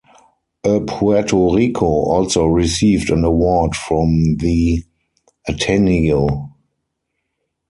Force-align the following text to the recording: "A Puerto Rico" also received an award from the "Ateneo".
"A 0.63 0.79
Puerto 0.79 1.53
Rico" 1.53 1.85
also 1.85 2.47
received 2.47 3.11
an 3.11 3.23
award 3.23 3.75
from 3.75 4.37
the 4.37 4.83
"Ateneo". 5.47 6.55